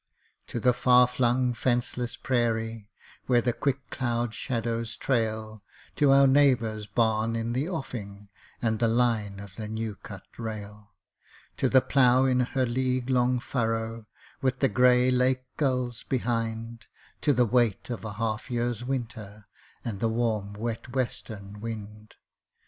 _To 0.47 0.59
the 0.59 0.73
far 0.73 1.05
flung 1.05 1.53
fenceless 1.53 2.17
prairie 2.17 2.89
Where 3.27 3.39
the 3.39 3.53
quick 3.53 3.91
cloud 3.91 4.33
shadows 4.33 4.97
trail, 4.97 5.61
To 5.97 6.09
our 6.11 6.25
neighbour's 6.25 6.87
barn 6.87 7.35
in 7.35 7.53
the 7.53 7.69
offing 7.69 8.29
And 8.63 8.79
the 8.79 8.87
line 8.87 9.39
of 9.39 9.57
the 9.57 9.67
new 9.67 9.93
cut 9.95 10.23
rail; 10.39 10.95
To 11.57 11.69
the 11.69 11.81
plough 11.81 12.25
in 12.25 12.39
her 12.39 12.65
league 12.65 13.11
long 13.11 13.39
furrow 13.39 14.07
With 14.41 14.57
the 14.57 14.69
gray 14.69 15.11
Lake 15.11 15.43
gulls 15.55 16.01
behind 16.01 16.87
To 17.21 17.31
the 17.31 17.45
weight 17.45 17.91
of 17.91 18.03
a 18.03 18.13
half 18.13 18.49
year's 18.49 18.83
winter 18.83 19.45
And 19.85 19.99
the 19.99 20.09
warm 20.09 20.53
wet 20.53 20.91
western 20.95 21.59
wind! 21.61 22.15